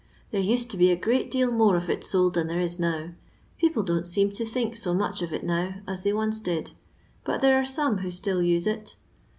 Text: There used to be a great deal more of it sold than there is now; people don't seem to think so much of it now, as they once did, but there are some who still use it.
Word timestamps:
There 0.31 0.41
used 0.41 0.71
to 0.71 0.77
be 0.77 0.89
a 0.89 0.95
great 0.95 1.29
deal 1.29 1.51
more 1.51 1.75
of 1.77 1.87
it 1.87 2.03
sold 2.03 2.33
than 2.33 2.47
there 2.47 2.59
is 2.59 2.79
now; 2.79 3.11
people 3.59 3.83
don't 3.83 4.07
seem 4.07 4.31
to 4.31 4.43
think 4.43 4.75
so 4.75 4.95
much 4.95 5.21
of 5.21 5.31
it 5.31 5.43
now, 5.43 5.75
as 5.87 6.01
they 6.01 6.11
once 6.11 6.39
did, 6.41 6.71
but 7.23 7.39
there 7.41 7.59
are 7.59 7.65
some 7.65 7.97
who 7.99 8.09
still 8.09 8.41
use 8.41 8.65
it. 8.65 8.95